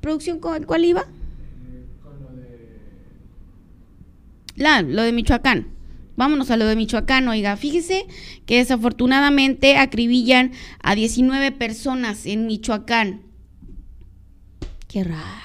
[0.00, 1.06] producción con cuál iba?
[4.56, 5.68] La, lo de Michoacán.
[6.16, 8.04] Vámonos a lo de Michoacán, oiga, fíjese
[8.44, 10.52] que desafortunadamente acribillan
[10.82, 13.22] a 19 personas en Michoacán.
[14.86, 15.40] Qué raro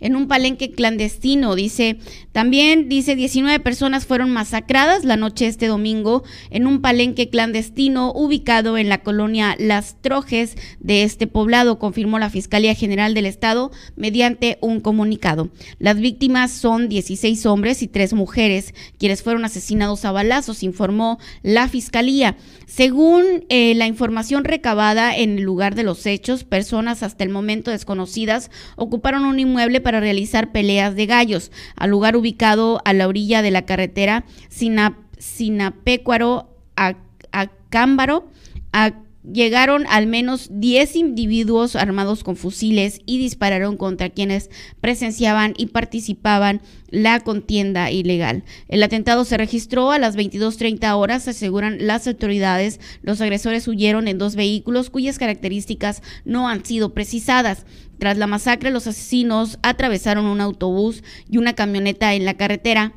[0.00, 1.54] en un palenque clandestino.
[1.54, 1.98] Dice,
[2.32, 8.78] también dice 19 personas fueron masacradas la noche este domingo en un palenque clandestino ubicado
[8.78, 14.58] en la colonia Las Trojes de este poblado, confirmó la Fiscalía General del Estado mediante
[14.60, 15.50] un comunicado.
[15.78, 21.68] Las víctimas son 16 hombres y 3 mujeres, quienes fueron asesinados a balazos, informó la
[21.68, 22.36] Fiscalía.
[22.66, 27.70] Según eh, la información recabada en el lugar de los hechos, personas hasta el momento
[27.70, 33.40] desconocidas ocuparon un inmueble para realizar peleas de gallos, al lugar ubicado a la orilla
[33.40, 34.24] de la carretera
[35.16, 36.96] Sinapecuaro a,
[37.30, 38.28] a Cámbaro,
[39.30, 46.60] Llegaron al menos 10 individuos armados con fusiles y dispararon contra quienes presenciaban y participaban
[46.90, 48.44] la contienda ilegal.
[48.68, 52.78] El atentado se registró a las 22.30 horas, aseguran las autoridades.
[53.02, 57.66] Los agresores huyeron en dos vehículos cuyas características no han sido precisadas.
[57.98, 62.92] Tras la masacre, los asesinos atravesaron un autobús y una camioneta en la carretera.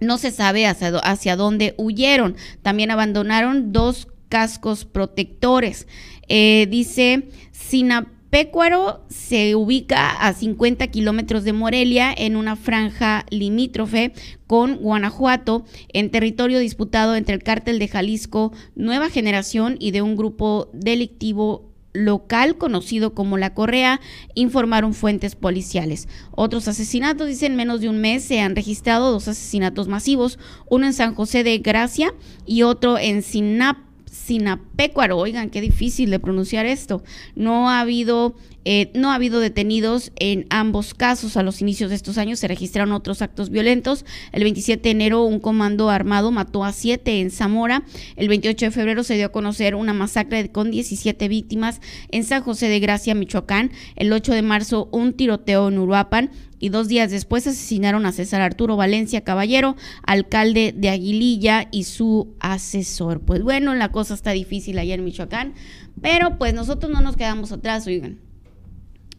[0.00, 2.34] No se sabe hacia, hacia dónde huyeron.
[2.62, 5.86] También abandonaron dos cascos protectores.
[6.26, 14.14] Eh, dice, Sinapecuaro se ubica a 50 kilómetros de Morelia en una franja limítrofe
[14.46, 20.16] con Guanajuato en territorio disputado entre el cártel de Jalisco Nueva Generación y de un
[20.16, 24.00] grupo delictivo local conocido como La Correa,
[24.34, 26.08] informaron fuentes policiales.
[26.30, 30.38] Otros asesinatos, dicen, menos de un mes se han registrado dos asesinatos masivos,
[30.70, 32.14] uno en San José de Gracia
[32.46, 35.16] y otro en Sinap Sinapecuaro.
[35.16, 37.02] Oigan, qué difícil de pronunciar esto.
[37.34, 41.36] No ha habido eh, no ha habido detenidos en ambos casos.
[41.36, 44.04] A los inicios de estos años se registraron otros actos violentos.
[44.30, 47.82] El 27 de enero un comando armado mató a siete en Zamora.
[48.16, 51.80] El 28 de febrero se dio a conocer una masacre con 17 víctimas
[52.10, 53.72] en San José de Gracia, Michoacán.
[53.96, 56.30] El 8 de marzo un tiroteo en Uruapan
[56.62, 59.74] y dos días después asesinaron a César Arturo Valencia Caballero,
[60.04, 63.20] alcalde de Aguililla y su asesor.
[63.20, 65.54] Pues bueno, la cosa está difícil allá en Michoacán,
[66.00, 68.20] pero pues nosotros no nos quedamos atrás, oigan.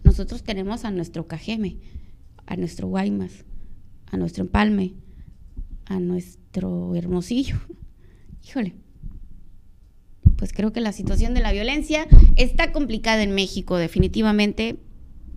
[0.05, 1.79] Nosotros tenemos a nuestro Cajeme,
[2.45, 3.43] a nuestro Guaymas,
[4.09, 4.93] a nuestro Empalme,
[5.83, 7.57] a nuestro Hermosillo.
[8.47, 8.77] Híjole.
[10.37, 14.77] Pues creo que la situación de la violencia está complicada en México, definitivamente.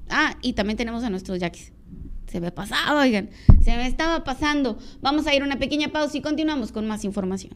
[0.09, 1.73] Ah, y también tenemos a nuestros yaquis.
[2.27, 3.31] Se me pasado, oigan,
[3.63, 4.79] se me estaba pasando.
[5.01, 7.55] Vamos a ir a una pequeña pausa y continuamos con más información.